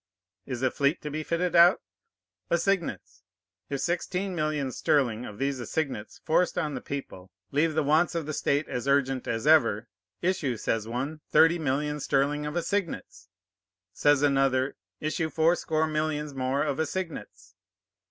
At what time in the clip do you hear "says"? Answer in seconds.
10.57-10.87, 13.93-14.23